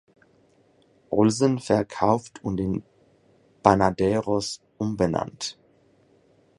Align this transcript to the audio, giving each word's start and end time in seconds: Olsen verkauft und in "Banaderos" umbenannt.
Olsen 1.11 1.59
verkauft 1.59 2.43
und 2.43 2.59
in 2.59 2.81
"Banaderos" 3.61 4.59
umbenannt. 4.79 5.59